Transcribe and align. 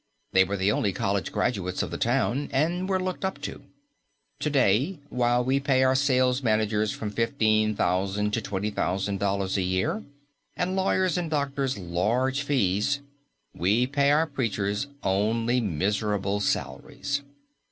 They 0.33 0.43
were 0.43 0.57
the 0.57 0.71
only 0.71 0.93
college 0.93 1.31
graduates 1.31 1.83
of 1.83 1.91
the 1.91 1.97
town 1.99 2.49
and 2.51 2.89
were 2.89 2.99
looked 2.99 3.23
up 3.23 3.39
to. 3.41 3.61
To 4.39 4.49
day, 4.49 4.97
while 5.11 5.43
we 5.43 5.59
pay 5.59 5.83
our 5.83 5.93
salesmanagers 5.93 6.91
from 6.91 7.11
$15,000 7.11 8.31
to 8.33 8.41
$20,000 8.41 9.57
a 9.57 9.61
year, 9.61 10.01
and 10.57 10.75
lawyers 10.75 11.19
and 11.19 11.29
doctors 11.29 11.77
large 11.77 12.41
fees, 12.41 12.99
we 13.53 13.85
pay 13.85 14.09
our 14.09 14.25
preachers 14.25 14.87
only 15.03 15.61
miserable 15.61 16.39
salaries. 16.39 17.21